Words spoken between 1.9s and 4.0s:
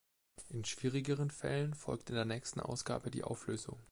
in der nächsten Ausgabe die Auflösung.